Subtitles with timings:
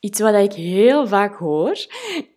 [0.00, 1.86] Iets wat ik heel vaak hoor,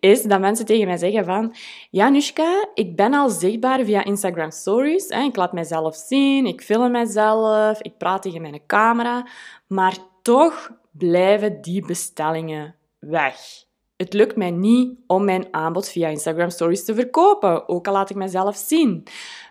[0.00, 1.54] is dat mensen tegen mij zeggen van...
[1.90, 5.06] Ja, Nushka, ik ben al zichtbaar via Instagram Stories.
[5.06, 9.26] Ik laat mezelf zien, ik film mezelf, ik praat tegen mijn camera.
[9.66, 13.64] Maar toch blijven die bestellingen weg.
[13.96, 18.10] Het lukt mij niet om mijn aanbod via Instagram Stories te verkopen, ook al laat
[18.10, 19.02] ik mezelf zien.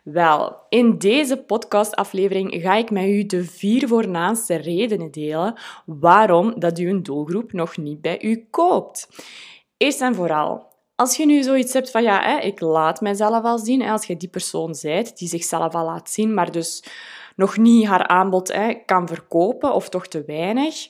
[0.04, 6.78] Wel, in deze podcastaflevering ga ik met u de vier voornaamste redenen delen waarom dat
[6.78, 9.08] uw doelgroep nog niet bij u koopt.
[9.78, 13.82] Eerst en vooral, als je nu zoiets hebt van ja, ik laat mezelf al zien,
[13.82, 16.84] als je die persoon bent die zichzelf al laat zien, maar dus
[17.36, 18.54] nog niet haar aanbod
[18.86, 20.88] kan verkopen of toch te weinig,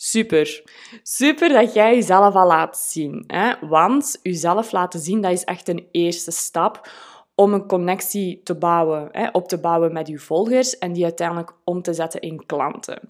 [0.00, 0.62] Super.
[1.02, 3.24] Super dat jij jezelf al laat zien.
[3.26, 3.54] Hè?
[3.60, 6.90] Want jezelf laten zien, dat is echt een eerste stap
[7.34, 9.28] om een connectie te bouwen, hè?
[9.32, 13.08] op te bouwen met je volgers en die uiteindelijk om te zetten in klanten.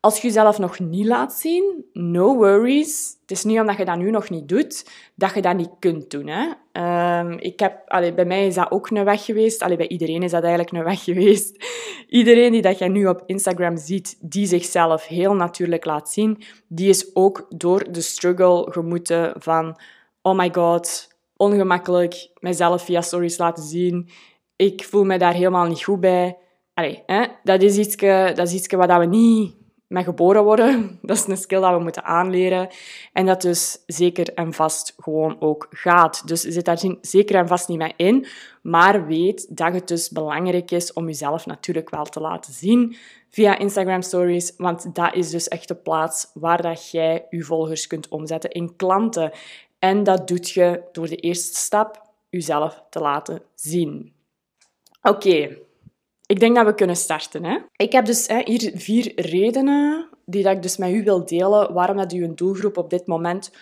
[0.00, 3.16] Als je jezelf nog niet laat zien, no worries.
[3.20, 6.10] Het is niet omdat je dat nu nog niet doet, dat je dat niet kunt
[6.10, 6.26] doen.
[6.26, 6.46] Hè?
[7.20, 7.82] Um, ik heb,
[8.14, 9.76] bij mij is dat ook een weg geweest.
[9.76, 11.64] Bij iedereen is dat eigenlijk een weg geweest.
[12.08, 16.88] Iedereen die dat je nu op Instagram ziet, die zichzelf heel natuurlijk laat zien, die
[16.88, 19.80] is ook door de struggle gemoeten van
[20.22, 24.08] oh my god, ongemakkelijk, mezelf via stories laten zien.
[24.56, 26.36] Ik voel me daar helemaal niet goed bij.
[27.06, 27.24] Hè?
[27.42, 29.57] Dat is iets wat we niet
[29.88, 30.90] met geboren worden.
[31.02, 32.68] Dat is een skill dat we moeten aanleren.
[33.12, 36.28] En dat dus zeker en vast gewoon ook gaat.
[36.28, 38.26] Dus zit daar zeker en vast niet mee in.
[38.62, 42.96] Maar weet dat het dus belangrijk is om jezelf natuurlijk wel te laten zien
[43.30, 44.54] via Instagram Stories.
[44.56, 48.76] Want dat is dus echt de plaats waar dat jij je volgers kunt omzetten in
[48.76, 49.32] klanten.
[49.78, 54.12] En dat doet je door de eerste stap, jezelf te laten zien.
[55.02, 55.58] Oké,
[56.28, 57.44] ik denk dat we kunnen starten.
[57.44, 57.58] Hè?
[57.76, 61.72] Ik heb dus hè, hier vier redenen die dat ik dus met u wil delen
[61.72, 63.52] waarom dat u een doelgroep op dit moment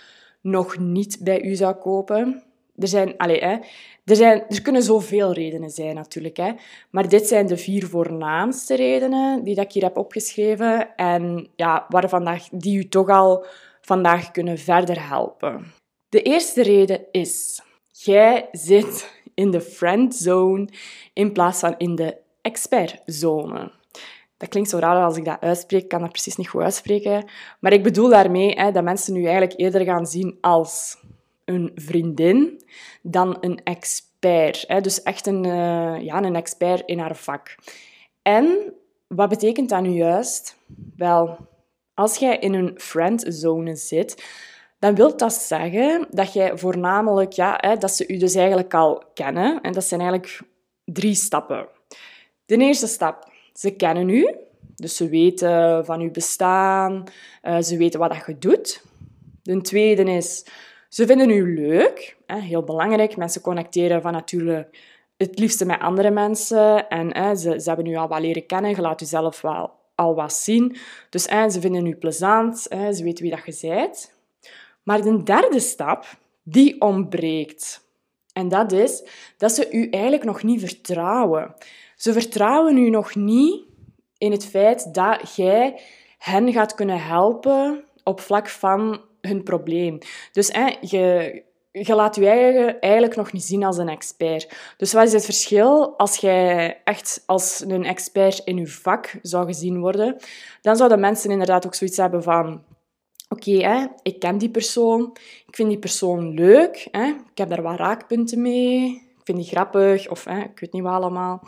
[0.40, 2.42] nog niet bij u zou kopen.
[2.76, 3.56] Er, zijn, allez, hè,
[4.04, 6.36] er, zijn, er kunnen zoveel redenen zijn natuurlijk.
[6.36, 6.52] Hè,
[6.90, 11.86] maar dit zijn de vier voornaamste redenen die dat ik hier heb opgeschreven en ja,
[11.88, 13.44] waarvan die u toch al
[13.80, 15.72] vandaag kunnen verder helpen.
[16.08, 20.68] De eerste reden is, jij zit in de friend zone
[21.12, 23.72] in plaats van in de expertzone.
[24.36, 27.24] Dat klinkt zo raar als ik dat uitspreek, ik kan dat precies niet goed uitspreken.
[27.60, 30.96] Maar ik bedoel daarmee hè, dat mensen nu eigenlijk eerder gaan zien als
[31.44, 32.62] een vriendin
[33.02, 34.64] dan een expert.
[34.66, 34.80] Hè.
[34.80, 37.56] Dus echt een, uh, ja, een expert in haar vak.
[38.22, 38.74] En
[39.06, 40.56] wat betekent dat nu juist?
[40.96, 41.36] Wel,
[41.94, 44.24] als jij in een friendzone zit,
[44.78, 49.02] dan wil dat zeggen dat jij voornamelijk, ja, hè, dat ze u dus eigenlijk al
[49.14, 49.60] kennen.
[49.60, 50.40] En dat zijn eigenlijk
[50.84, 51.68] drie stappen.
[52.46, 54.34] De eerste stap, ze kennen u,
[54.76, 57.04] dus ze weten van uw bestaan,
[57.42, 58.84] uh, ze weten wat dat je doet.
[59.42, 60.46] De tweede is,
[60.88, 63.16] ze vinden u leuk, heel belangrijk.
[63.16, 64.78] Mensen connecteren van natuurlijk
[65.16, 68.80] het liefste met andere mensen en ze, ze hebben u al wat leren kennen, je
[68.80, 70.76] laat zelf wel al wat zien.
[71.10, 74.14] Dus ze vinden u plezant, ze weten wie dat je bent.
[74.82, 76.06] Maar de derde stap,
[76.42, 77.85] die ontbreekt.
[78.36, 79.02] En dat is
[79.36, 81.54] dat ze u eigenlijk nog niet vertrouwen.
[81.96, 83.62] Ze vertrouwen u nog niet
[84.18, 85.80] in het feit dat jij
[86.18, 89.98] hen gaat kunnen helpen op vlak van hun probleem.
[90.32, 91.42] Dus hè, je,
[91.72, 94.74] laat eigen eigenlijk nog niet zien als een expert.
[94.76, 99.46] Dus wat is het verschil als jij echt als een expert in je vak zou
[99.46, 100.16] gezien worden?
[100.60, 102.64] Dan zouden mensen inderdaad ook zoiets hebben van...
[103.28, 105.16] Oké, ik ken die persoon,
[105.46, 109.46] ik vind die persoon leuk, hè, ik heb daar wat raakpunten mee, ik vind die
[109.46, 111.42] grappig, of hè, ik weet niet wat allemaal.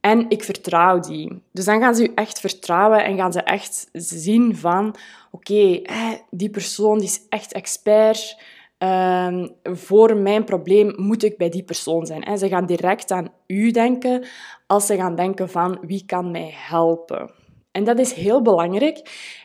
[0.00, 1.42] En ik vertrouw die.
[1.52, 4.94] Dus dan gaan ze je echt vertrouwen en gaan ze echt zien van...
[5.30, 5.82] Oké,
[6.30, 8.40] die persoon is echt expert.
[8.78, 12.38] Um, voor mijn probleem moet ik bij die persoon zijn.
[12.38, 14.24] Ze gaan direct aan u denken
[14.66, 17.30] als ze gaan denken van wie kan mij helpen.
[17.72, 19.00] En dat is heel belangrijk.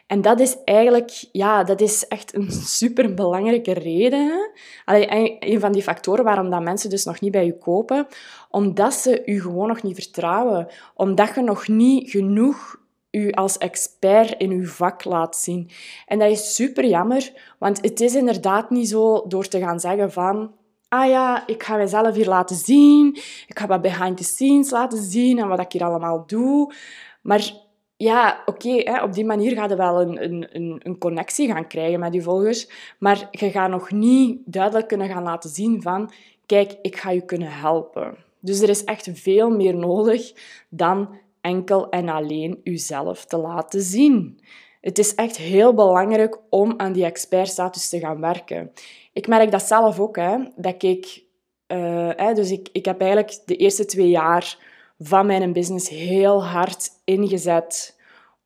[0.08, 4.52] En dat is eigenlijk, ja, dat is echt een superbelangrijke reden.
[4.86, 8.08] Allee, een van die factoren waarom dat mensen dus nog niet bij je kopen.
[8.50, 10.68] Omdat ze je gewoon nog niet vertrouwen.
[10.94, 15.70] Omdat je nog niet genoeg u als expert in uw vak laat zien.
[16.06, 20.12] En dat is super jammer, want het is inderdaad niet zo door te gaan zeggen
[20.12, 20.52] van
[20.90, 23.16] ah ja, ik ga mezelf hier laten zien,
[23.48, 26.74] ik ga wat behind the scenes laten zien en wat ik hier allemaal doe.
[27.22, 27.52] Maar
[27.98, 30.24] ja, oké, op die manier ga je wel een,
[30.56, 35.10] een, een connectie gaan krijgen met je volgers, maar je gaat nog niet duidelijk kunnen
[35.10, 36.12] gaan laten zien van,
[36.46, 38.18] kijk, ik ga je kunnen helpen.
[38.40, 40.34] Dus er is echt veel meer nodig
[40.70, 44.40] dan enkel en alleen jezelf te laten zien.
[44.82, 48.72] Het is echt heel belangrijk om aan die expertstatus te gaan werken.
[49.14, 51.26] Ik merk dat zelf ook, hè, dat ik...
[51.68, 54.58] Uh, hè, dus ik, ik heb eigenlijk de eerste twee jaar
[55.00, 58.00] van mijn business heel hard ingezet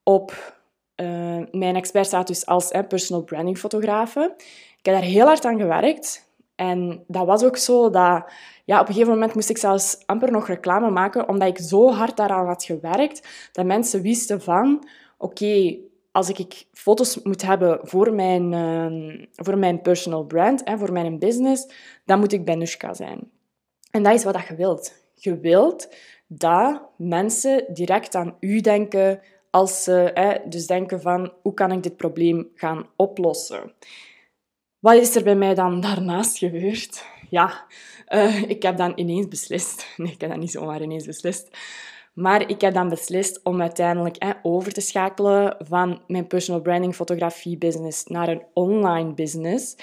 [0.04, 0.60] op
[0.96, 4.34] uh, mijn expertstatus als personal branding fotografe.
[4.78, 6.30] Ik heb daar heel hard aan gewerkt.
[6.56, 8.32] En dat was ook zo dat...
[8.66, 11.92] Ja, op een gegeven moment moest ik zelfs amper nog reclame maken, omdat ik zo
[11.92, 14.88] hard daaraan had gewerkt, dat mensen wisten van...
[15.18, 15.78] Oké,
[16.12, 21.20] als ik foto's moet hebben voor mijn, uh, voor mijn personal brand, en voor mijn
[21.20, 21.68] business,
[22.06, 23.32] dan moet ik bij Nushka zijn.
[23.92, 24.94] En dat is wat je wilt.
[25.14, 25.96] Je wilt
[26.34, 29.20] dat mensen direct aan u denken
[29.50, 33.74] als ze hè, dus denken van hoe kan ik dit probleem gaan oplossen.
[34.80, 37.06] Wat is er bij mij dan daarnaast gebeurd?
[37.30, 37.66] Ja,
[38.10, 39.88] uh, ik heb dan ineens beslist.
[39.98, 41.58] Nee, ik heb dat niet zomaar ineens beslist.
[42.14, 46.96] Maar ik heb dan beslist om uiteindelijk hè, over te schakelen van mijn personal branding
[46.96, 49.76] fotografie business naar een online business.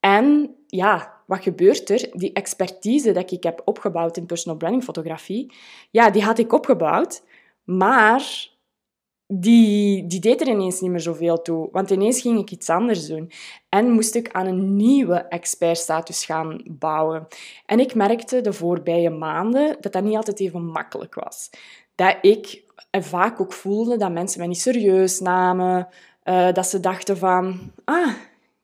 [0.00, 2.08] En ja, wat gebeurt er?
[2.12, 5.52] Die expertise die ik heb opgebouwd in personal branding fotografie,
[5.90, 7.22] ja, die had ik opgebouwd.
[7.64, 8.50] Maar
[9.26, 11.68] die, die deed er ineens niet meer zoveel toe.
[11.72, 13.30] Want ineens ging ik iets anders doen.
[13.68, 17.26] En moest ik aan een nieuwe expertstatus gaan bouwen.
[17.66, 21.50] En ik merkte de voorbije maanden dat dat niet altijd even makkelijk was.
[21.94, 25.88] Dat ik vaak ook voelde dat mensen mij niet serieus namen.
[26.24, 27.72] Uh, dat ze dachten van...
[27.84, 28.14] Ah,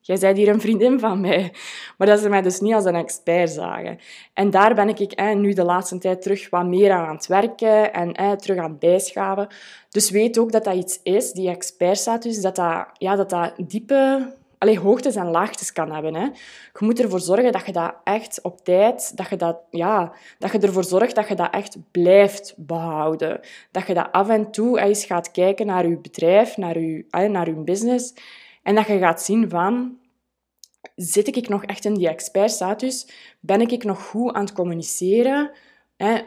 [0.09, 1.53] jij bent hier een vriendin van mij.
[1.99, 3.99] Maar dat ze mij dus niet als een expert zagen.
[4.35, 7.27] En daar ben ik eh, nu de laatste tijd terug wat meer aan aan het
[7.27, 9.49] werken en terug aan het bijschaven.
[9.89, 14.37] Dus weet ook dat dat iets is, die expertstatus, dat dat, ja, dat, dat diepe
[14.59, 16.15] Allee, hoogtes en laagtes kan hebben.
[16.15, 16.23] Hè.
[16.23, 20.53] Je moet ervoor zorgen dat je dat echt op tijd, dat je, dat, ja, dat
[20.53, 23.41] je ervoor zorgt dat je dat echt blijft behouden.
[23.71, 27.47] Dat je dat af en toe eens gaat kijken naar je bedrijf, naar je, naar
[27.47, 28.15] je business.
[28.69, 29.99] En dat je gaat zien van,
[30.97, 33.09] zit ik nog echt in die expertstatus?
[33.41, 35.51] Ben ik nog goed aan het communiceren?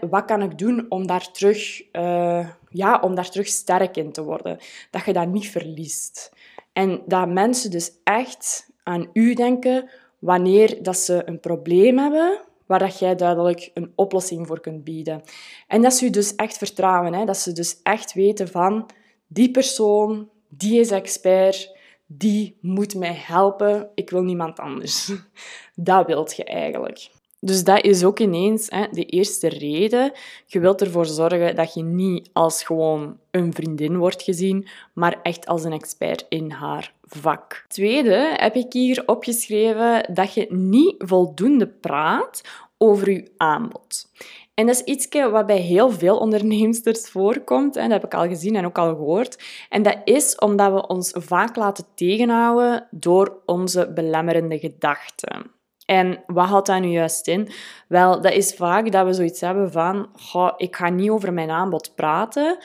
[0.10, 4.24] Wat kan ik doen om daar, terug, uh, ja, om daar terug sterk in te
[4.24, 4.58] worden?
[4.92, 6.32] Dat je dat niet verliest.
[6.74, 9.90] En dat mensen dus echt aan u denken
[10.20, 15.22] wanneer dat ze een probleem hebben waar dat jij duidelijk een oplossing voor kunt bieden.
[15.68, 17.14] En dat ze u dus echt vertrouwen.
[17.14, 17.26] Hè?
[17.26, 18.90] Dat ze dus echt weten van
[19.28, 21.80] die persoon, die is expert,
[22.18, 25.12] die moet mij helpen, ik wil niemand anders.
[25.75, 27.10] Dat wilt je eigenlijk.
[27.40, 30.12] Dus dat is ook ineens hè, de eerste reden.
[30.46, 35.46] Je wilt ervoor zorgen dat je niet als gewoon een vriendin wordt gezien, maar echt
[35.48, 37.66] als een expert in haar vak.
[37.68, 42.42] Tweede heb ik hier opgeschreven dat je niet voldoende praat
[42.78, 44.12] over je aanbod.
[44.53, 47.75] En dat is iets wat bij heel veel onderneemsters voorkomt.
[47.75, 49.44] En dat heb ik al gezien en ook al gehoord.
[49.69, 55.51] En dat is omdat we ons vaak laten tegenhouden door onze belemmerende gedachten.
[55.86, 57.50] En wat houdt dat nu juist in?
[57.88, 60.09] Wel, dat is vaak dat we zoiets hebben van,
[60.57, 62.57] ik ga niet over mijn aanbod praten,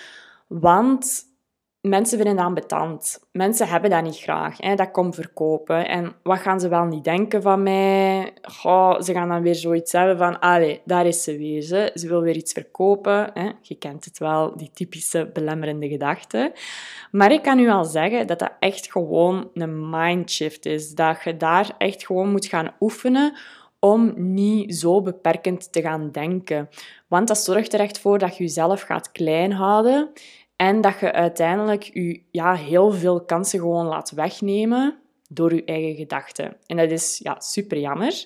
[0.47, 1.25] want
[1.89, 3.27] mensen vinden dat ambetant.
[3.33, 4.61] Mensen hebben dat niet graag.
[4.61, 4.75] Hè?
[4.75, 5.89] Dat komt verkopen.
[5.89, 8.33] En wat gaan ze wel niet denken van mij?
[8.43, 10.39] Goh, ze gaan dan weer zoiets hebben van...
[10.41, 11.63] Allee, daar is ze weer.
[11.63, 13.31] Ze, ze wil weer iets verkopen.
[13.35, 13.51] Hè?
[13.61, 16.53] Je kent het wel, die typische belemmerende gedachten.
[17.11, 20.95] Maar ik kan u al zeggen dat dat echt gewoon een mindshift is.
[20.95, 23.35] Dat je daar echt gewoon moet gaan oefenen
[23.79, 26.69] om niet zo beperkend te gaan denken.
[27.09, 30.11] Want dat zorgt er echt voor dat je jezelf gaat klein houden
[30.57, 34.99] en dat je uiteindelijk je ja, heel veel kansen gewoon laat wegnemen
[35.29, 36.57] door je eigen gedachten.
[36.67, 38.25] En dat is ja, super jammer.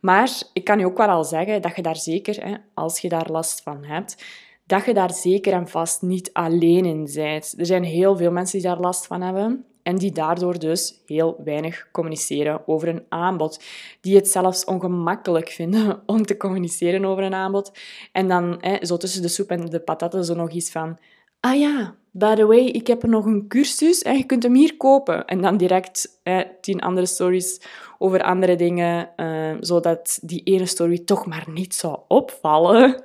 [0.00, 3.08] Maar ik kan je ook wel al zeggen dat je daar zeker, hè, als je
[3.08, 4.24] daar last van hebt,
[4.66, 7.54] dat je daar zeker en vast niet alleen in bent.
[7.58, 11.40] Er zijn heel veel mensen die daar last van hebben en die daardoor dus heel
[11.44, 13.64] weinig communiceren over een aanbod.
[14.00, 17.72] Die het zelfs ongemakkelijk vinden om te communiceren over een aanbod.
[18.12, 20.98] En dan hè, zo tussen de soep en de patatten zo nog iets van
[21.40, 24.54] ah ja, by the way, ik heb er nog een cursus en je kunt hem
[24.54, 25.24] hier kopen.
[25.24, 27.60] En dan direct eh, tien andere stories
[27.98, 33.02] over andere dingen, uh, zodat die ene story toch maar niet zou opvallen.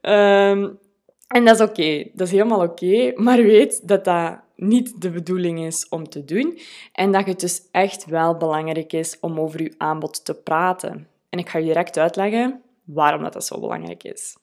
[0.00, 0.78] um,
[1.36, 5.64] en dat is oké, dat is helemaal oké, maar weet dat dat niet de bedoeling
[5.64, 6.58] is om te doen
[6.92, 11.08] en dat het dus echt wel belangrijk is om over je aanbod te praten.
[11.28, 14.36] En ik ga je direct uitleggen waarom dat, dat zo belangrijk is.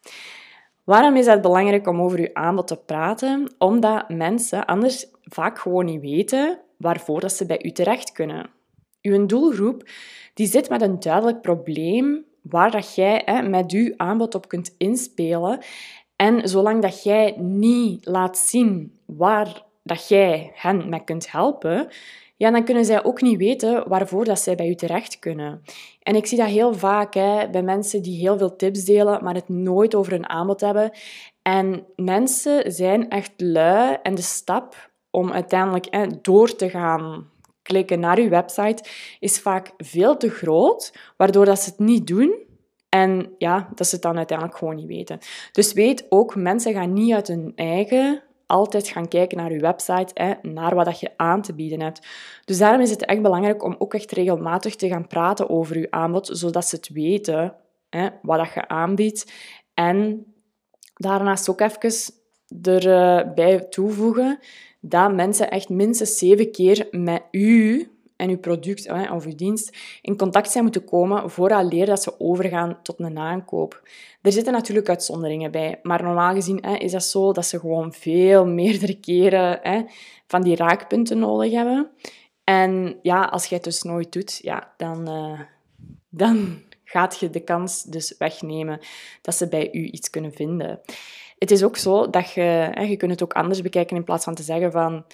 [0.92, 3.54] Waarom is het belangrijk om over je aanbod te praten?
[3.58, 8.50] Omdat mensen anders vaak gewoon niet weten waarvoor dat ze bij u terecht kunnen.
[9.02, 9.90] Uw doelgroep
[10.34, 14.76] die zit met een duidelijk probleem waar dat jij hè, met je aanbod op kunt
[14.78, 15.60] inspelen.
[16.16, 21.88] En zolang dat jij niet laat zien waar dat jij hen met kunt helpen,
[22.42, 25.62] ja, dan kunnen zij ook niet weten waarvoor dat zij bij u terecht kunnen.
[26.02, 29.34] En ik zie dat heel vaak hè, bij mensen die heel veel tips delen, maar
[29.34, 30.92] het nooit over een aanbod hebben.
[31.42, 37.30] En mensen zijn echt lui en de stap om uiteindelijk hè, door te gaan
[37.62, 38.84] klikken naar uw website
[39.20, 42.36] is vaak veel te groot, waardoor dat ze het niet doen
[42.90, 45.20] en ja, dat ze het dan uiteindelijk gewoon niet weten.
[45.52, 50.12] Dus weet ook, mensen gaan niet uit hun eigen altijd gaan kijken naar je website,
[50.14, 52.08] hè, naar wat dat je aan te bieden hebt.
[52.46, 55.92] Dus daarom is het echt belangrijk om ook echt regelmatig te gaan praten over je
[55.92, 57.56] aanbod, zodat ze het weten
[57.90, 59.32] hè, wat dat je aanbiedt.
[59.74, 60.26] En
[60.94, 62.14] daarnaast ook even
[62.64, 64.40] erbij toevoegen
[64.80, 67.88] dat mensen echt minstens zeven keer met u
[68.22, 72.80] en uw product of uw dienst in contact zijn moeten komen vooraleer dat ze overgaan
[72.84, 73.90] tot een aankoop.
[74.22, 78.46] Er zitten natuurlijk uitzonderingen bij, maar normaal gezien is dat zo dat ze gewoon veel
[78.46, 79.86] meerdere keren
[80.28, 81.90] van die raakpunten nodig hebben.
[82.44, 85.40] En ja, als je het dus nooit doet, ja, dan, uh,
[86.10, 88.80] dan gaat je de kans dus wegnemen
[89.22, 90.80] dat ze bij u iets kunnen vinden.
[91.38, 94.36] Het is ook zo dat je, je kunt het ook anders bekijken in plaats van
[94.36, 95.06] te zeggen van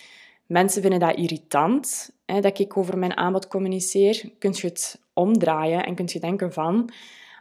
[0.48, 5.86] mensen vinden dat irritant, hè, dat ik over mijn aanbod communiceer, kun je het omdraaien
[5.86, 6.90] en kun je denken van,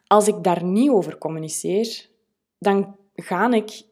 [0.07, 2.09] als ik daar niet over communiceer,
[2.59, 3.83] dan ga ik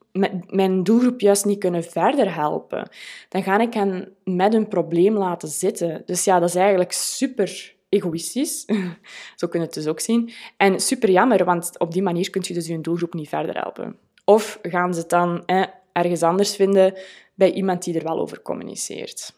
[0.47, 2.89] mijn doelgroep juist niet kunnen verder helpen.
[3.29, 6.03] Dan ga ik hen met een probleem laten zitten.
[6.07, 8.65] Dus ja, dat is eigenlijk super egoïstisch.
[9.37, 10.33] Zo kun je het dus ook zien.
[10.57, 13.97] En super jammer, want op die manier kun je dus je doelgroep niet verder helpen.
[14.25, 15.45] Of gaan ze het dan
[15.93, 16.95] ergens anders vinden
[17.35, 19.35] bij iemand die er wel over communiceert.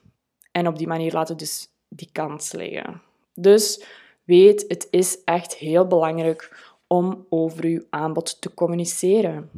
[0.53, 3.03] En op die manier laten dus die kans liggen.
[3.35, 3.85] Dus
[4.25, 9.51] weet, het is echt heel belangrijk om over uw aanbod te communiceren.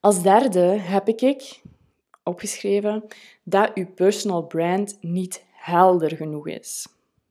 [0.00, 1.60] Als derde heb ik
[2.22, 3.04] opgeschreven
[3.42, 6.86] dat uw personal brand niet helder genoeg is.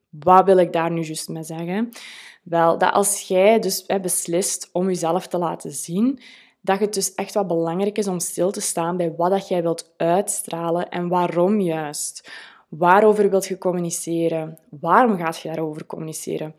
[0.10, 1.89] Wat wil ik daar nu juist mee zeggen?
[2.44, 6.20] Wel, dat als jij dus beslist om jezelf te laten zien,
[6.65, 9.62] dat het dus echt wat belangrijk is om stil te staan bij wat dat jij
[9.62, 12.31] wilt uitstralen en waarom juist.
[12.69, 14.60] Waarover wilt je communiceren?
[14.79, 16.55] Waarom gaat je daarover communiceren?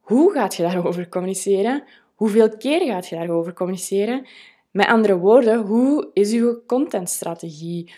[0.00, 1.84] Hoe gaat je daarover communiceren?
[2.14, 4.26] Hoeveel keer gaat je daarover communiceren?
[4.70, 7.92] Met andere woorden, hoe is je contentstrategie?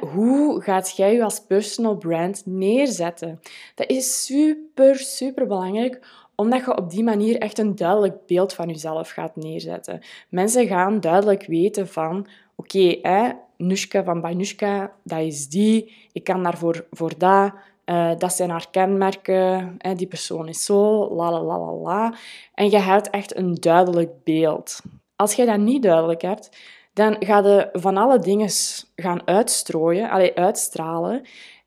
[0.00, 3.40] Hoe gaat jij je als personal brand neerzetten?
[3.74, 6.00] Dat is super, super belangrijk
[6.36, 10.00] omdat je op die manier echt een duidelijk beeld van jezelf gaat neerzetten.
[10.28, 16.42] Mensen gaan duidelijk weten van, oké, okay, Nushka van Banushka, dat is die, ik kan
[16.42, 17.52] daarvoor voor dat,
[17.86, 22.14] uh, dat zijn haar kenmerken, hè, die persoon is zo, la la la la la.
[22.54, 24.80] En je hebt echt een duidelijk beeld.
[25.16, 26.50] Als je dat niet duidelijk hebt,
[26.92, 28.48] dan ga je van alle dingen
[28.96, 31.22] gaan uitstrooien, allee, uitstralen.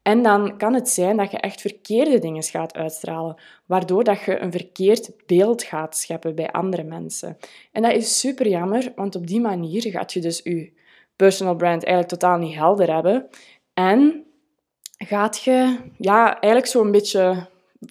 [0.07, 3.35] En dan kan het zijn dat je echt verkeerde dingen gaat uitstralen,
[3.65, 7.37] waardoor dat je een verkeerd beeld gaat scheppen bij andere mensen.
[7.71, 10.73] En dat is super jammer, want op die manier gaat je dus je
[11.15, 13.27] personal brand eigenlijk totaal niet helder hebben.
[13.73, 14.25] En
[14.97, 17.47] gaat je ja, eigenlijk zo'n beetje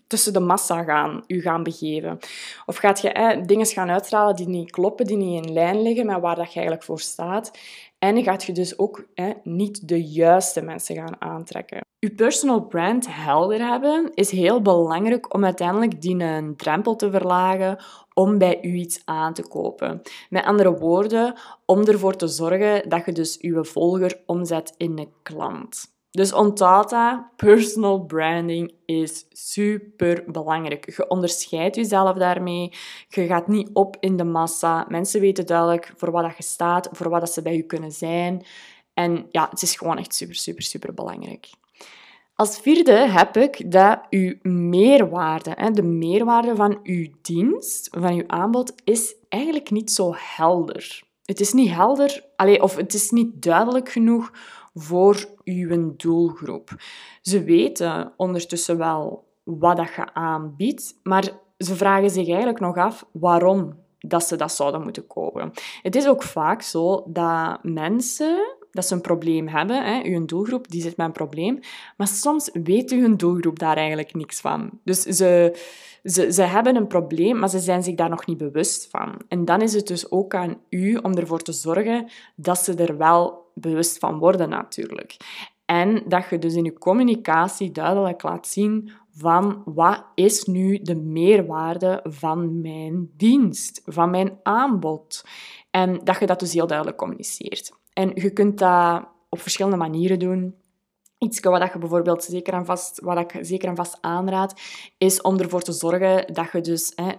[0.06, 2.18] tussen de massa gaan, u gaan begeven.
[2.66, 6.20] Of gaat je dingen gaan uitstralen die niet kloppen, die niet in lijn liggen met
[6.20, 7.50] waar dat je eigenlijk voor staat.
[7.98, 9.06] En gaat je dus ook
[9.42, 11.80] niet de juiste mensen gaan aantrekken.
[11.98, 17.78] Je personal brand helder hebben is heel belangrijk om uiteindelijk die een drempel te verlagen
[18.14, 20.02] om bij u iets aan te kopen.
[20.30, 25.12] Met andere woorden, om ervoor te zorgen dat je dus je volger omzet in een
[25.22, 25.95] klant.
[26.16, 30.96] Dus onthoud dat, personal branding is super belangrijk.
[30.96, 32.72] Je onderscheidt jezelf daarmee.
[33.08, 34.86] Je gaat niet op in de massa.
[34.88, 38.44] Mensen weten duidelijk voor wat je staat, voor wat ze bij je kunnen zijn.
[38.94, 41.50] En ja, het is gewoon echt super, super, super belangrijk.
[42.34, 48.72] Als vierde heb ik dat uw meerwaarde, de meerwaarde van uw dienst, van uw aanbod,
[48.84, 51.02] is eigenlijk niet zo helder.
[51.24, 52.24] Het is niet helder,
[52.60, 54.30] of het is niet duidelijk genoeg
[54.78, 56.70] voor uw doelgroep.
[57.20, 63.06] Ze weten ondertussen wel wat dat je aanbiedt, maar ze vragen zich eigenlijk nog af
[63.12, 65.52] waarom dat ze dat zouden moeten kopen.
[65.82, 69.84] Het is ook vaak zo dat mensen dat ze een probleem hebben.
[69.84, 70.02] Hè.
[70.04, 71.58] Uw doelgroep die zit met een probleem.
[71.96, 74.70] Maar soms weet uw doelgroep daar eigenlijk niks van.
[74.84, 75.58] Dus ze,
[76.04, 79.14] ze, ze hebben een probleem, maar ze zijn zich daar nog niet bewust van.
[79.28, 82.96] En dan is het dus ook aan u om ervoor te zorgen dat ze er
[82.96, 85.16] wel bewust van worden, natuurlijk.
[85.64, 90.94] En dat je dus in je communicatie duidelijk laat zien van wat is nu de
[90.94, 95.24] meerwaarde van mijn dienst, van mijn aanbod.
[95.70, 97.72] En dat je dat dus heel duidelijk communiceert.
[97.92, 100.54] En je kunt dat op verschillende manieren doen.
[101.18, 104.60] Iets wat je bijvoorbeeld zeker en vast, wat ik zeker en vast aanraad,
[104.98, 107.12] is om ervoor te zorgen dat je dus hè,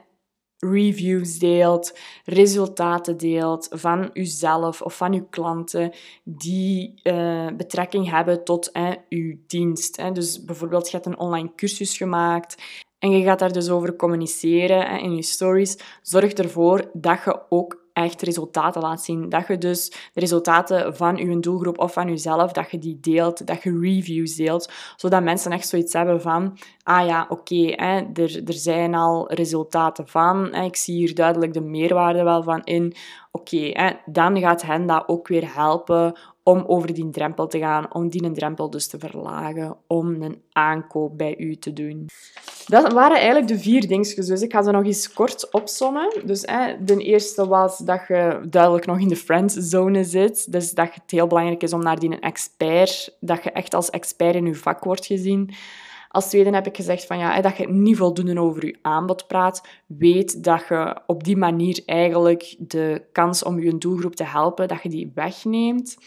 [0.59, 8.69] reviews deelt, resultaten deelt van jezelf of van je klanten die uh, betrekking hebben tot
[8.71, 10.13] hè, je dienst.
[10.13, 14.99] Dus bijvoorbeeld, je hebt een online cursus gemaakt en je gaat daar dus over communiceren
[14.99, 15.77] in je stories.
[16.01, 19.29] Zorg ervoor dat je ook echt resultaten laat zien.
[19.29, 23.47] Dat je dus de resultaten van je doelgroep of van jezelf, dat je die deelt,
[23.47, 27.69] dat je reviews deelt, zodat mensen echt zoiets hebben van, ah ja, oké,
[28.13, 32.63] er, er zijn al resultaten van, hè, ik zie hier duidelijk de meerwaarde wel van
[32.63, 32.95] in.
[33.31, 38.09] Oké, dan gaat hen dat ook weer helpen om over die drempel te gaan, om
[38.09, 42.05] die drempel dus te verlagen, om een aankoop bij u te doen.
[42.65, 46.21] Dat waren eigenlijk de vier dingetjes, dus ik ga ze nog eens kort opsommen.
[46.25, 50.93] Dus hè, de eerste was dat je duidelijk nog in de friendzone zit, dus dat
[50.93, 54.55] het heel belangrijk is om naar die expert, dat je echt als expert in je
[54.55, 55.53] vak wordt gezien.
[56.17, 59.67] Als tweede heb ik gezegd van, ja, dat je niet voldoende over je aanbod praat.
[59.85, 64.83] Weet dat je op die manier eigenlijk de kans om je doelgroep te helpen, dat
[64.83, 65.97] je die wegneemt.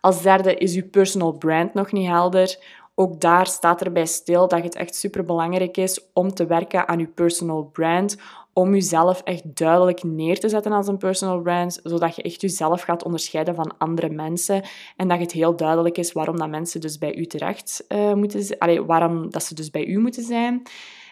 [0.00, 2.58] Als derde is je personal brand nog niet helder.
[2.94, 6.98] Ook daar staat erbij stil dat het echt super belangrijk is om te werken aan
[6.98, 8.16] je personal brand,
[8.58, 12.82] om jezelf echt duidelijk neer te zetten als een personal brand, zodat je echt jezelf
[12.82, 14.62] gaat onderscheiden van andere mensen
[14.96, 18.42] en dat het heel duidelijk is waarom dat mensen dus bij u terecht uh, moeten
[18.42, 20.62] zijn, waarom dat ze dus bij u moeten zijn.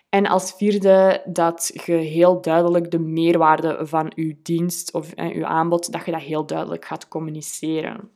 [0.08, 5.92] En als vierde dat je heel duidelijk de meerwaarde van je dienst of je aanbod,
[5.92, 8.10] dat je dat heel duidelijk gaat communiceren.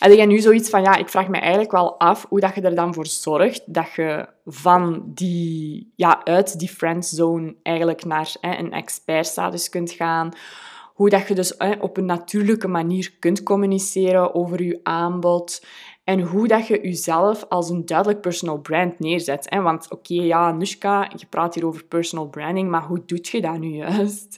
[0.00, 2.74] Jij nu zoiets van, ja, ik vraag me eigenlijk wel af hoe dat je er
[2.74, 8.72] dan voor zorgt dat je van die, ja, uit die friendzone eigenlijk naar hè, een
[8.72, 10.32] expertstatus kunt gaan.
[10.94, 15.66] Hoe dat je dus hè, op een natuurlijke manier kunt communiceren over je aanbod.
[16.04, 19.46] En hoe dat je jezelf als een duidelijk personal brand neerzet.
[19.50, 19.60] Hè?
[19.60, 23.58] Want oké, ja, Nushka, je praat hier over personal branding, maar hoe doe je dat
[23.58, 24.36] nu juist?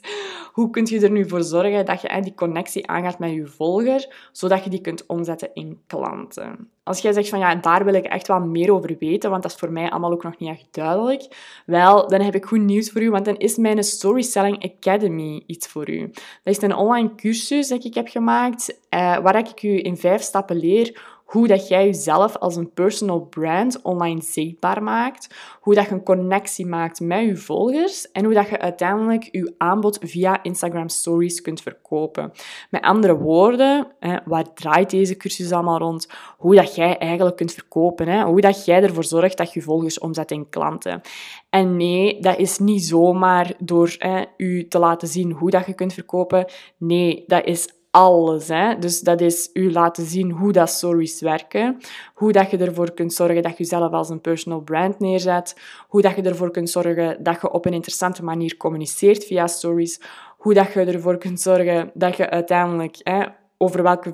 [0.53, 4.29] Hoe kun je er nu voor zorgen dat je die connectie aangaat met je volger,
[4.31, 6.69] zodat je die kunt omzetten in klanten?
[6.83, 9.51] Als jij zegt van ja, daar wil ik echt wel meer over weten, want dat
[9.51, 11.27] is voor mij allemaal ook nog niet echt duidelijk,
[11.65, 15.67] wel, dan heb ik goed nieuws voor u, want dan is mijn Storytelling Academy iets
[15.67, 16.11] voor u.
[16.43, 20.21] Dat is een online cursus dat ik heb gemaakt, eh, waar ik u in vijf
[20.21, 25.85] stappen leer hoe dat jij jezelf als een personal brand online zichtbaar maakt, hoe dat
[25.85, 30.43] je een connectie maakt met je volgers en hoe dat je uiteindelijk je aanbod via
[30.43, 32.31] Instagram Stories kunt verkopen.
[32.69, 36.09] Met andere woorden, hè, waar draait deze cursus allemaal rond?
[36.37, 38.23] Hoe dat jij eigenlijk kunt verkopen, hè?
[38.23, 41.01] hoe dat jij ervoor zorgt dat je volgers omzet in klanten.
[41.49, 45.73] En nee, dat is niet zomaar door hè, u te laten zien hoe dat je
[45.73, 46.45] kunt verkopen.
[46.77, 48.47] Nee, dat is alles.
[48.47, 48.79] Hè?
[48.79, 51.77] Dus dat is u laten zien hoe dat stories werken,
[52.13, 56.01] hoe dat je ervoor kunt zorgen dat je jezelf als een personal brand neerzet, hoe
[56.01, 60.01] dat je ervoor kunt zorgen dat je op een interessante manier communiceert via stories,
[60.37, 63.25] hoe dat je ervoor kunt zorgen dat je uiteindelijk hè,
[63.57, 64.11] over welke,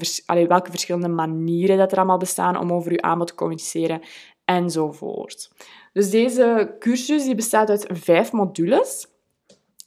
[0.48, 4.02] welke verschillende manieren dat er allemaal bestaan om over je aanbod te communiceren
[4.46, 5.52] enzovoort.
[5.94, 9.08] Dus deze cursus die bestaat uit vijf modules.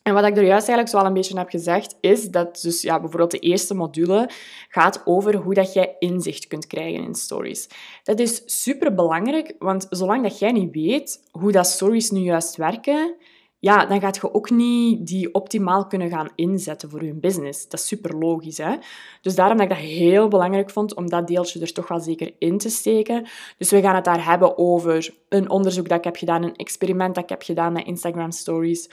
[0.05, 2.83] En wat ik er juist eigenlijk zo al een beetje heb gezegd, is dat dus
[2.83, 4.31] ja, bijvoorbeeld de eerste module
[4.69, 7.69] gaat over hoe dat jij inzicht kunt krijgen in stories.
[8.03, 12.57] Dat is super belangrijk, want zolang dat jij niet weet hoe dat stories nu juist
[12.57, 13.17] werken,
[13.59, 17.69] ja, dan gaat je ook niet die optimaal kunnen gaan inzetten voor je business.
[17.69, 18.59] Dat is super logisch.
[18.59, 18.77] Hè?
[19.23, 22.35] Dus daarom dat ik dat heel belangrijk vond om dat deeltje er toch wel zeker
[22.39, 23.27] in te steken.
[23.59, 27.15] Dus we gaan het daar hebben over een onderzoek dat ik heb gedaan, een experiment
[27.15, 28.89] dat ik heb gedaan met Instagram Stories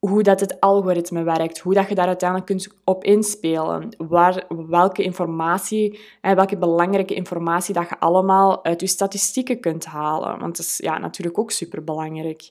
[0.00, 5.02] hoe dat het algoritme werkt, hoe dat je daar uiteindelijk kunt op inspelen, waar, welke
[5.02, 10.38] informatie en welke belangrijke informatie dat je allemaal uit je statistieken kunt halen.
[10.38, 12.50] Want dat is ja, natuurlijk ook superbelangrijk.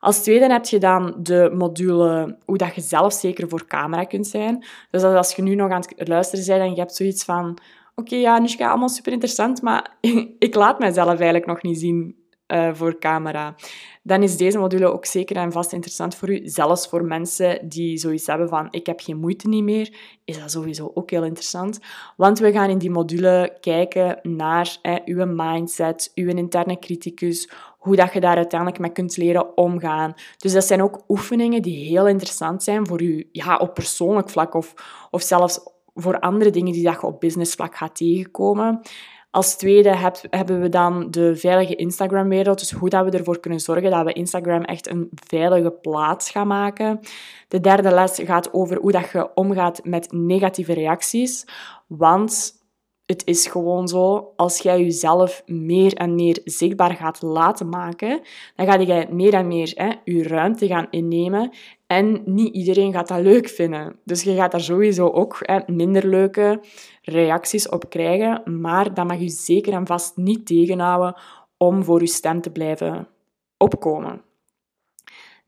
[0.00, 4.26] Als tweede heb je dan de module hoe dat je zelf zeker voor camera kunt
[4.26, 4.64] zijn.
[4.90, 7.58] Dus als je nu nog aan het luisteren bent en je hebt zoiets van
[7.94, 9.96] oké, ja, het allemaal super interessant, maar
[10.38, 12.16] ik laat mijzelf eigenlijk nog niet zien
[12.48, 13.54] uh, voor camera
[14.08, 16.40] dan is deze module ook zeker en vast interessant voor u.
[16.44, 20.50] Zelfs voor mensen die zoiets hebben van ik heb geen moeite niet meer, is dat
[20.50, 21.78] sowieso ook heel interessant.
[22.16, 27.96] Want we gaan in die module kijken naar hè, uw mindset, uw interne criticus, hoe
[27.96, 30.14] dat je daar uiteindelijk mee kunt leren omgaan.
[30.36, 34.54] Dus dat zijn ook oefeningen die heel interessant zijn voor u ja, op persoonlijk vlak
[34.54, 34.74] of,
[35.10, 35.60] of zelfs
[35.94, 38.80] voor andere dingen die dat je op businessvlak gaat tegenkomen.
[39.38, 42.58] Als tweede hebben we dan de veilige Instagram-wereld.
[42.58, 46.46] Dus hoe dat we ervoor kunnen zorgen dat we Instagram echt een veilige plaats gaan
[46.46, 47.00] maken.
[47.48, 51.44] De derde les gaat over hoe dat je omgaat met negatieve reacties.
[51.86, 52.57] Want
[53.08, 58.20] het is gewoon zo, als jij jezelf meer en meer zichtbaar gaat laten maken,
[58.56, 61.50] dan ga je meer en meer hè, je ruimte gaan innemen.
[61.86, 63.96] En niet iedereen gaat dat leuk vinden.
[64.04, 66.60] Dus je gaat daar sowieso ook hè, minder leuke
[67.02, 68.60] reacties op krijgen.
[68.60, 71.14] Maar dat mag je zeker en vast niet tegenhouden
[71.56, 73.08] om voor je stem te blijven
[73.56, 74.22] opkomen.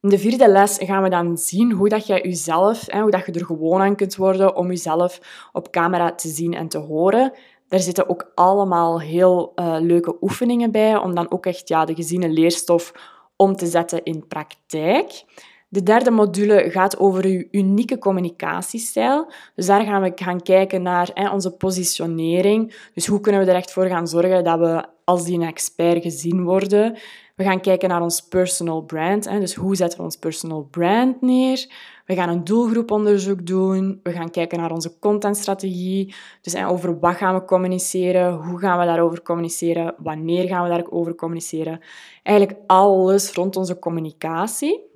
[0.02, 3.32] In de vierde les gaan we dan zien hoe dat jij jezelf, hoe dat je
[3.32, 5.20] er gewoon aan kunt worden om jezelf
[5.52, 7.32] op camera te zien en te horen.
[7.68, 11.94] Daar zitten ook allemaal heel uh, leuke oefeningen bij, om dan ook echt ja, de
[11.94, 12.92] geziene leerstof
[13.36, 15.24] om te zetten in praktijk.
[15.68, 19.32] De derde module gaat over uw unieke communicatiestijl.
[19.54, 22.88] Dus daar gaan we gaan kijken naar hè, onze positionering.
[22.94, 26.02] Dus hoe kunnen we er echt voor gaan zorgen dat we als die een expert
[26.02, 26.98] gezien worden.
[27.40, 29.28] We gaan kijken naar ons personal brand.
[29.28, 29.40] Hè.
[29.40, 31.72] Dus hoe zetten we ons personal brand neer?
[32.06, 34.00] We gaan een doelgroeponderzoek doen.
[34.02, 36.14] We gaan kijken naar onze contentstrategie.
[36.40, 38.34] Dus over wat gaan we communiceren?
[38.34, 39.94] Hoe gaan we daarover communiceren?
[39.98, 41.80] Wanneer gaan we daarover communiceren?
[42.22, 44.89] Eigenlijk alles rond onze communicatie.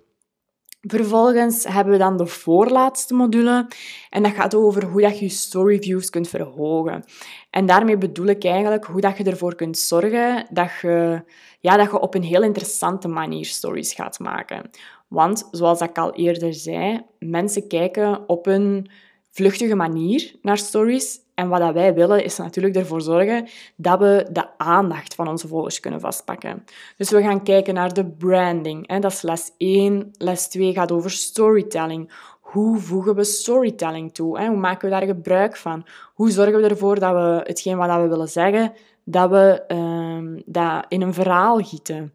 [0.87, 3.69] Vervolgens hebben we dan de voorlaatste module
[4.11, 7.05] en dat gaat over hoe dat je je storyviews kunt verhogen.
[7.51, 11.23] En daarmee bedoel ik eigenlijk hoe dat je ervoor kunt zorgen dat je,
[11.61, 14.71] ja, dat je op een heel interessante manier stories gaat maken.
[15.09, 18.91] Want, zoals ik al eerder zei, mensen kijken op een
[19.31, 21.19] vluchtige manier naar stories.
[21.35, 25.49] En wat dat wij willen, is natuurlijk ervoor zorgen dat we de aandacht van onze
[25.49, 26.65] volgers kunnen vastpakken.
[26.97, 29.01] Dus we gaan kijken naar de branding.
[29.01, 30.13] Dat is les 1.
[30.19, 32.13] Les 2 gaat over storytelling.
[32.41, 34.47] Hoe voegen we storytelling toe?
[34.47, 35.87] Hoe maken we daar gebruik van?
[36.15, 38.73] Hoe zorgen we ervoor dat we hetgeen wat we willen zeggen,
[39.05, 42.13] dat we uh, dat in een verhaal gieten?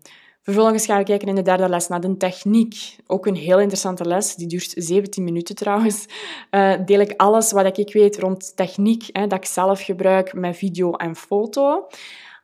[0.49, 2.95] Vervolgens gaan we kijken in de derde les naar de techniek.
[3.07, 6.05] Ook een heel interessante les, die duurt 17 minuten trouwens.
[6.51, 10.57] Uh, deel ik alles wat ik weet rond techniek, hè, dat ik zelf gebruik met
[10.57, 11.87] video en foto.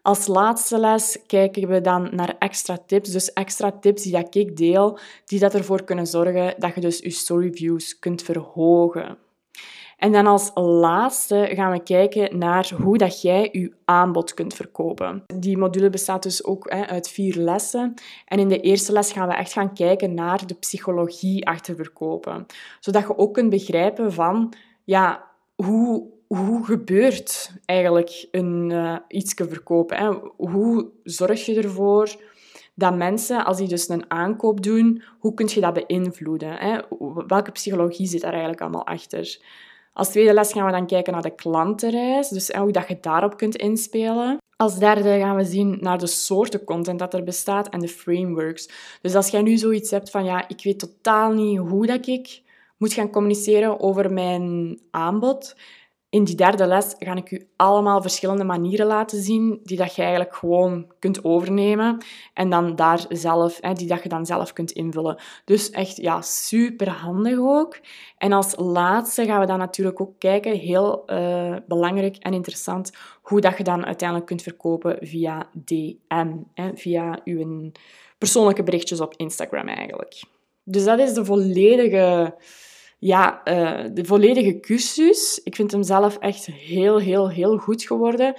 [0.02, 3.12] Als laatste les kijken we dan naar extra tips.
[3.12, 7.10] Dus extra tips die ik deel, die dat ervoor kunnen zorgen dat je dus je
[7.10, 9.18] storyviews kunt verhogen.
[9.97, 15.23] En dan als laatste gaan we kijken naar hoe dat jij je aanbod kunt verkopen.
[15.36, 17.93] Die module bestaat dus ook hè, uit vier lessen.
[18.25, 22.45] En in de eerste les gaan we echt gaan kijken naar de psychologie achter verkopen.
[22.79, 24.53] Zodat je ook kunt begrijpen van,
[24.84, 25.23] ja,
[25.55, 29.97] hoe, hoe gebeurt eigenlijk een, uh, verkopen?
[29.97, 30.12] Hè?
[30.38, 32.15] Hoe zorg je ervoor
[32.75, 36.53] dat mensen, als die dus een aankoop doen, hoe kun je dat beïnvloeden?
[36.53, 36.79] Hè?
[37.27, 39.39] Welke psychologie zit daar eigenlijk allemaal achter?
[39.95, 43.38] Als tweede les gaan we dan kijken naar de klantenreis, dus hoe dat je daarop
[43.38, 44.38] kunt inspelen.
[44.55, 48.69] Als derde gaan we zien naar de soorten content dat er bestaat en de frameworks.
[49.01, 52.41] Dus als jij nu zoiets hebt van, ja, ik weet totaal niet hoe dat ik
[52.77, 55.55] moet gaan communiceren over mijn aanbod,
[56.15, 60.01] in die derde les ga ik u allemaal verschillende manieren laten zien die dat je
[60.01, 61.97] eigenlijk gewoon kunt overnemen
[62.34, 65.21] en dan daar zelf, die dat je dan zelf kunt invullen.
[65.45, 67.80] Dus echt ja, super handig ook.
[68.17, 73.41] En als laatste gaan we dan natuurlijk ook kijken, heel uh, belangrijk en interessant, hoe
[73.41, 77.71] dat je dan uiteindelijk kunt verkopen via DM, hè, via uw
[78.17, 80.23] persoonlijke berichtjes op Instagram eigenlijk.
[80.63, 82.36] Dus dat is de volledige
[82.99, 85.41] ja, uh, de volledige cursus.
[85.43, 88.34] Ik vind hem zelf echt heel, heel, heel goed geworden.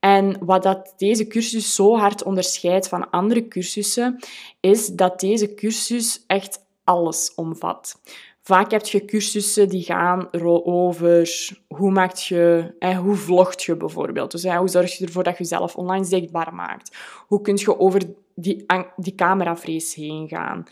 [0.00, 4.18] En wat dat deze cursus zo hard onderscheidt van andere cursussen,
[4.60, 8.00] is dat deze cursus echt alles omvat.
[8.42, 10.28] Vaak heb je cursussen die gaan
[10.64, 11.30] over
[11.68, 14.30] hoe maakt je, eh, hoe vlogt je bijvoorbeeld.
[14.30, 16.96] Dus hoe zorg je ervoor dat je jezelf online zichtbaar maakt?
[17.26, 18.02] Hoe kun je over
[18.34, 20.64] die, die cameravrees heen gaan?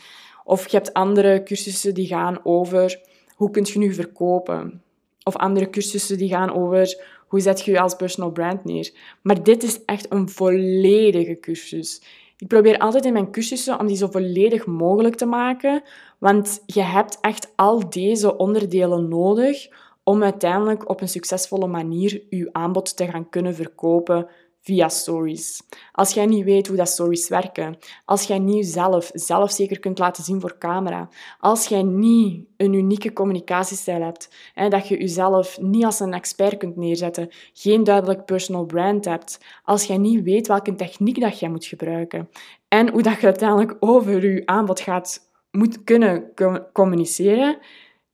[0.45, 3.01] Of je hebt andere cursussen die gaan over
[3.39, 4.83] hoe kun je nu verkopen?
[5.23, 8.93] Of andere cursussen die gaan over hoe zet je je als personal brand neer.
[9.23, 12.03] Maar dit is echt een volledige cursus.
[12.39, 15.83] Ik probeer altijd in mijn cursussen om die zo volledig mogelijk te maken,
[16.19, 19.69] want je hebt echt al deze onderdelen nodig
[20.03, 24.29] om uiteindelijk op een succesvolle manier je aanbod te gaan kunnen verkopen
[24.69, 25.63] via stories.
[25.93, 29.99] Als jij niet weet hoe dat stories werken, als jij niet jezelf zelf zeker kunt
[29.99, 31.09] laten zien voor camera,
[31.41, 36.57] als jij niet een unieke communicatiestijl hebt, hè, dat je jezelf niet als een expert
[36.57, 41.49] kunt neerzetten, geen duidelijk personal brand hebt, als jij niet weet welke techniek dat jij
[41.49, 42.29] moet gebruiken
[42.69, 46.33] en hoe dat je uiteindelijk over je aanbod gaat moet kunnen
[46.73, 47.59] communiceren,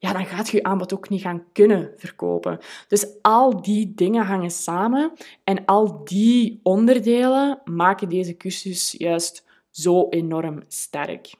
[0.04, 2.58] ja, dan gaat je je aanbod ook niet gaan kunnen verkopen.
[2.88, 5.12] Dus al die dingen hangen samen
[5.44, 11.34] en al die onderdelen maken deze cursus juist zo enorm sterk.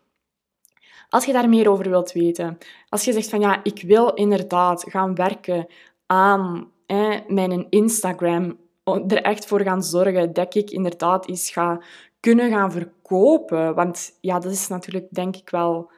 [1.09, 4.85] Als je daar meer over wilt weten, als je zegt van ja, ik wil inderdaad
[4.89, 5.67] gaan werken
[6.07, 11.83] aan hè, mijn Instagram er echt voor gaan zorgen dat ik inderdaad iets ga
[12.21, 13.75] kunnen gaan verkopen.
[13.75, 15.91] Want ja, dat is natuurlijk denk ik wel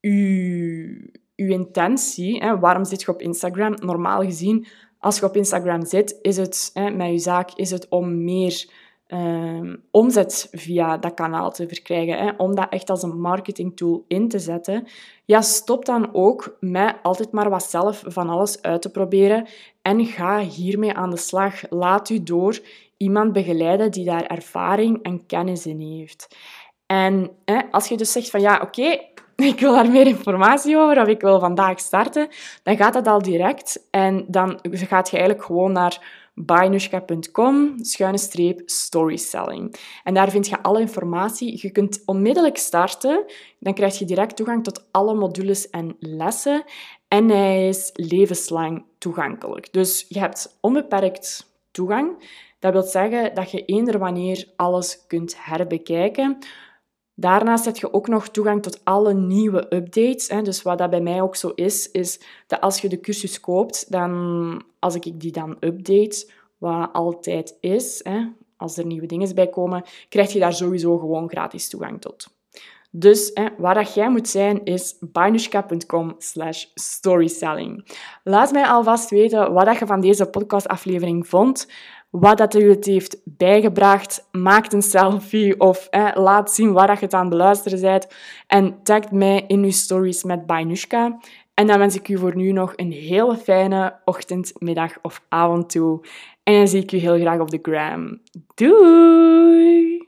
[0.00, 0.96] uw,
[1.36, 2.42] uw intentie.
[2.42, 2.58] Hè?
[2.58, 3.74] Waarom zit je op Instagram?
[3.80, 4.66] Normaal gezien,
[4.98, 8.66] als je op Instagram zit, is het hè, met je zaak is het om meer
[9.06, 12.18] Ehm, omzet via dat kanaal te verkrijgen.
[12.18, 14.86] Hè, om dat echt als een marketingtool in te zetten.
[15.24, 19.46] Ja, stop dan ook met altijd maar wat zelf van alles uit te proberen
[19.82, 21.70] en ga hiermee aan de slag.
[21.70, 22.60] Laat u door
[22.96, 26.36] iemand begeleiden die daar ervaring en kennis in heeft.
[26.86, 28.98] En hè, als je dus zegt van ja, oké,
[29.52, 32.28] ik wil daar meer informatie over of ik wil vandaag starten,
[32.62, 38.62] dan gaat dat al direct en dan gaat je eigenlijk gewoon naar bynushka.com schuine streep.
[40.04, 41.58] En daar vind je alle informatie.
[41.62, 43.24] Je kunt onmiddellijk starten.
[43.58, 46.64] Dan krijg je direct toegang tot alle modules en lessen.
[47.08, 49.72] En hij is levenslang toegankelijk.
[49.72, 52.28] Dus je hebt onbeperkt toegang.
[52.58, 56.38] Dat wil zeggen dat je eender wanneer alles kunt herbekijken.
[57.14, 60.26] Daarnaast heb je ook nog toegang tot alle nieuwe updates.
[60.26, 63.90] Dus wat dat bij mij ook zo is, is dat als je de cursus koopt,
[63.92, 68.02] dan, als ik die dan update, wat altijd is,
[68.56, 72.32] als er nieuwe dingen bij komen, krijg je daar sowieso gewoon gratis toegang tot.
[72.90, 77.96] Dus hè, waar dat jij moet zijn is barnushka.com slash storyselling.
[78.24, 81.68] Laat mij alvast weten wat dat je van deze podcastaflevering vond
[82.20, 84.28] wat dat u het heeft bijgebracht.
[84.32, 88.06] Maak een selfie of laat zien waar je het aan het beluisteren bent.
[88.46, 91.18] En tag mij in uw stories met Bainushka.
[91.54, 95.70] En dan wens ik u voor nu nog een hele fijne ochtend, middag of avond
[95.70, 96.00] toe.
[96.42, 98.20] En dan zie ik u heel graag op de gram.
[98.54, 100.03] Doei!